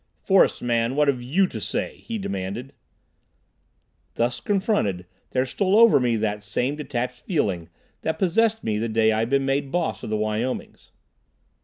[0.23, 2.73] "Forest man, what have you to say?" he demanded.
[4.15, 7.69] Thus confronted, there stole over me that same detached feeling
[8.01, 10.89] that possessed me the day I had been made Boss of the Wyomings.